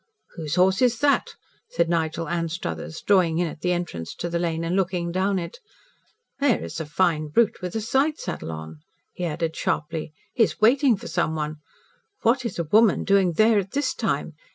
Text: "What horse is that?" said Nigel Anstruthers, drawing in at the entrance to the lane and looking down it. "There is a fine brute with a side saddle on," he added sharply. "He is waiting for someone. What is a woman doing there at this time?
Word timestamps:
"What 0.35 0.55
horse 0.55 0.81
is 0.81 0.97
that?" 1.01 1.35
said 1.69 1.87
Nigel 1.87 2.27
Anstruthers, 2.27 3.03
drawing 3.03 3.37
in 3.37 3.45
at 3.47 3.61
the 3.61 3.71
entrance 3.71 4.15
to 4.15 4.29
the 4.31 4.39
lane 4.39 4.63
and 4.63 4.75
looking 4.75 5.11
down 5.11 5.37
it. 5.37 5.59
"There 6.39 6.63
is 6.63 6.79
a 6.79 6.87
fine 6.87 7.27
brute 7.27 7.61
with 7.61 7.75
a 7.75 7.81
side 7.81 8.17
saddle 8.19 8.51
on," 8.51 8.79
he 9.13 9.25
added 9.25 9.55
sharply. 9.55 10.11
"He 10.33 10.41
is 10.41 10.59
waiting 10.59 10.97
for 10.97 11.07
someone. 11.07 11.57
What 12.23 12.45
is 12.45 12.57
a 12.57 12.63
woman 12.63 13.03
doing 13.03 13.33
there 13.33 13.59
at 13.59 13.73
this 13.73 13.93
time? 13.93 14.33